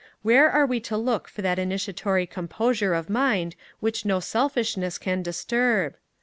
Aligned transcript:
Where 0.23 0.49
are 0.49 0.65
we 0.65 0.79
to 0.79 0.97
look 0.97 1.27
for 1.27 1.43
that 1.43 1.59
initiatory 1.59 2.25
composure 2.25 2.95
of 2.95 3.07
mind 3.07 3.55
which 3.81 4.03
no 4.03 4.19
selfishness 4.19 4.97
can 4.97 5.21
disturb? 5.21 5.93